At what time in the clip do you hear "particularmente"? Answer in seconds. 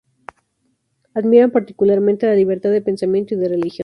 1.51-2.25